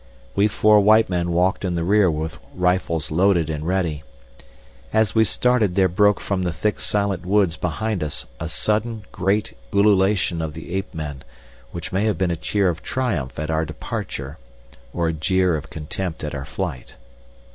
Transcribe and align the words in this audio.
We 0.35 0.47
four 0.47 0.79
white 0.79 1.11
men 1.11 1.29
walked 1.31 1.63
in 1.63 1.75
the 1.75 1.83
rear 1.83 2.09
with 2.09 2.39
rifles 2.55 3.11
loaded 3.11 3.51
and 3.51 3.67
ready. 3.67 4.01
As 4.91 5.13
we 5.13 5.23
started 5.23 5.75
there 5.75 5.87
broke 5.87 6.19
from 6.19 6.41
the 6.41 6.51
thick 6.51 6.79
silent 6.79 7.23
woods 7.23 7.55
behind 7.55 8.01
us 8.01 8.25
a 8.39 8.49
sudden 8.49 9.03
great 9.11 9.55
ululation 9.71 10.41
of 10.41 10.55
the 10.55 10.73
ape 10.73 10.95
men, 10.95 11.23
which 11.71 11.91
may 11.91 12.05
have 12.05 12.17
been 12.17 12.31
a 12.31 12.35
cheer 12.35 12.67
of 12.67 12.81
triumph 12.81 13.37
at 13.37 13.51
our 13.51 13.63
departure 13.63 14.39
or 14.91 15.07
a 15.09 15.13
jeer 15.13 15.55
of 15.55 15.69
contempt 15.69 16.23
at 16.23 16.33
our 16.33 16.45
flight. 16.45 16.95